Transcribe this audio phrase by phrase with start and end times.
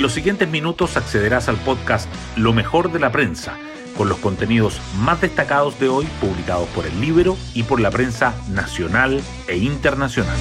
[0.00, 3.58] En los siguientes minutos accederás al podcast Lo mejor de la prensa,
[3.98, 8.34] con los contenidos más destacados de hoy publicados por el libro y por la prensa
[8.48, 10.38] nacional e internacional.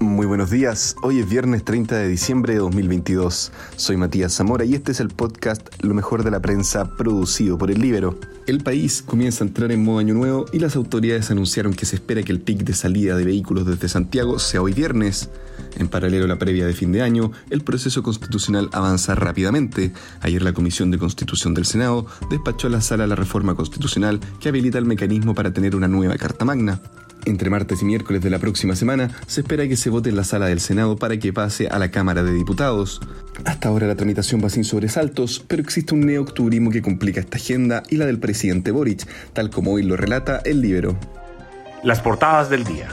[0.00, 3.52] Muy buenos días, hoy es viernes 30 de diciembre de 2022.
[3.76, 7.70] Soy Matías Zamora y este es el podcast Lo mejor de la prensa producido por
[7.70, 8.18] el Libero.
[8.48, 11.94] El país comienza a entrar en modo año nuevo y las autoridades anunciaron que se
[11.94, 15.30] espera que el pic de salida de vehículos desde Santiago sea hoy viernes.
[15.76, 19.92] En paralelo a la previa de fin de año, el proceso constitucional avanza rápidamente.
[20.20, 24.48] Ayer la Comisión de Constitución del Senado despachó a la sala la reforma constitucional que
[24.48, 26.80] habilita el mecanismo para tener una nueva Carta Magna.
[27.24, 30.24] Entre martes y miércoles de la próxima semana se espera que se vote en la
[30.24, 33.00] sala del Senado para que pase a la Cámara de Diputados.
[33.44, 37.84] Hasta ahora la tramitación va sin sobresaltos, pero existe un neoctubrismo que complica esta agenda
[37.88, 40.96] y la del presidente Boric, tal como hoy lo relata el Libero.
[41.84, 42.88] Las portadas del día.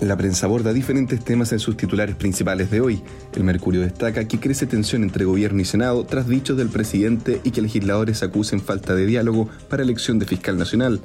[0.00, 3.02] La prensa aborda diferentes temas en sus titulares principales de hoy.
[3.36, 7.50] El Mercurio destaca que crece tensión entre gobierno y Senado tras dichos del presidente y
[7.50, 11.00] que legisladores acusen falta de diálogo para elección de fiscal nacional.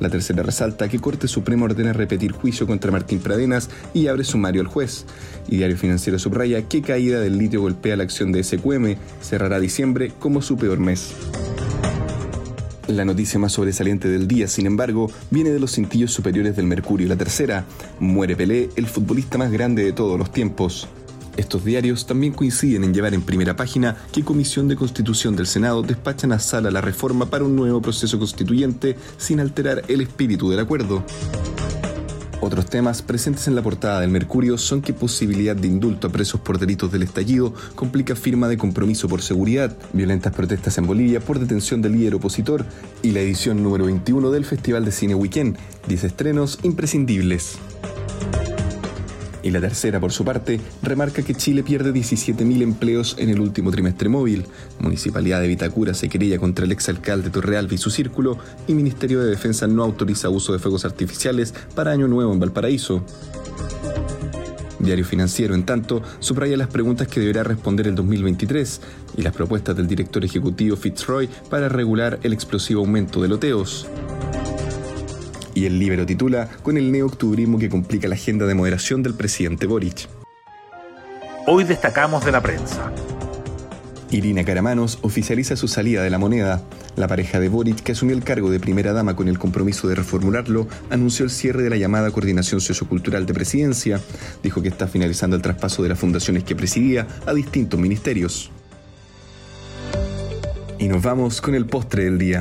[0.00, 4.62] La tercera resalta que Corte Suprema ordena repetir juicio contra Martín Pradenas y abre sumario
[4.62, 5.06] al juez.
[5.48, 10.12] Y Diario Financiero subraya que caída del litio golpea la acción de SQM, cerrará diciembre
[10.18, 11.14] como su peor mes.
[12.90, 17.06] La noticia más sobresaliente del día, sin embargo, viene de los cintillos superiores del Mercurio.
[17.06, 17.64] La tercera,
[18.00, 20.88] muere Pelé, el futbolista más grande de todos los tiempos.
[21.36, 25.82] Estos diarios también coinciden en llevar en primera página que Comisión de Constitución del Senado
[25.82, 30.58] despachan a sala la reforma para un nuevo proceso constituyente sin alterar el espíritu del
[30.58, 31.04] acuerdo.
[32.42, 36.40] Otros temas presentes en la portada del Mercurio son que posibilidad de indulto a presos
[36.40, 41.38] por delitos del estallido complica firma de compromiso por seguridad, violentas protestas en Bolivia por
[41.38, 42.64] detención del líder opositor.
[43.02, 47.58] Y la edición número 21 del Festival de Cine Weekend, 10 estrenos imprescindibles.
[49.42, 53.70] Y la tercera, por su parte, remarca que Chile pierde 17.000 empleos en el último
[53.70, 54.46] trimestre móvil.
[54.80, 59.30] Municipalidad de Vitacura se querella contra el exalcalde Torrealba y su círculo, y Ministerio de
[59.30, 63.04] Defensa no autoriza uso de fuegos artificiales para Año Nuevo en Valparaíso.
[64.78, 68.80] Diario Financiero, en tanto, subraya las preguntas que deberá responder el 2023
[69.16, 73.86] y las propuestas del director ejecutivo Fitzroy para regular el explosivo aumento de loteos.
[75.60, 79.66] Y el libro titula Con el neoctubrismo que complica la agenda de moderación del presidente
[79.66, 80.08] Boric.
[81.46, 82.90] Hoy destacamos de la prensa.
[84.10, 86.62] Irina Caramanos oficializa su salida de la moneda.
[86.96, 89.96] La pareja de Boric, que asumió el cargo de primera dama con el compromiso de
[89.96, 94.00] reformularlo, anunció el cierre de la llamada Coordinación Sociocultural de Presidencia.
[94.42, 98.50] Dijo que está finalizando el traspaso de las fundaciones que presidía a distintos ministerios.
[100.78, 102.40] Y nos vamos con el postre del día.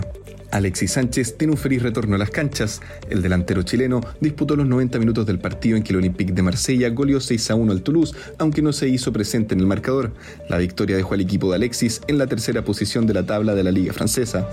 [0.52, 2.82] Alexis Sánchez tiene un feliz retorno a las canchas.
[3.10, 6.90] El delantero chileno disputó los 90 minutos del partido en que el Olympique de Marsella
[6.90, 10.12] goleó 6 a 1 al Toulouse, aunque no se hizo presente en el marcador.
[10.50, 13.64] La victoria dejó al equipo de Alexis en la tercera posición de la tabla de
[13.64, 14.50] la Liga Francesa.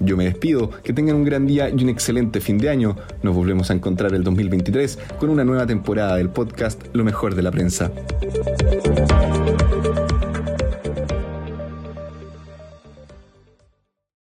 [0.00, 2.96] Yo me despido, que tengan un gran día y un excelente fin de año.
[3.22, 7.42] Nos volvemos a encontrar el 2023 con una nueva temporada del podcast Lo mejor de
[7.42, 7.90] la prensa.